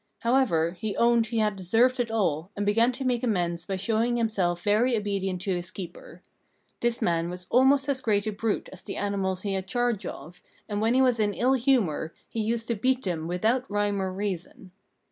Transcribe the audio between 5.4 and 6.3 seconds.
to his keeper.